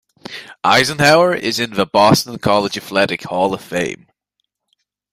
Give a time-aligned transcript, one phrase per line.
[0.63, 4.07] Eisenhauer is in the Boston College Athletic Hall of Fame.